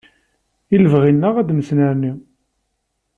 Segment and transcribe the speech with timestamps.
[0.73, 2.13] I lebɣi-nneɣ ad nessnerni.